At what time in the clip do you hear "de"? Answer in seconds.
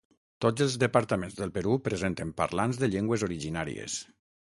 2.85-2.89